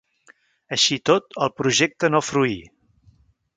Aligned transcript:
Així 0.77 0.97
i 0.99 1.01
tot, 1.09 1.37
el 1.47 1.53
projecte 1.61 2.11
no 2.17 2.25
fruí. 2.31 2.59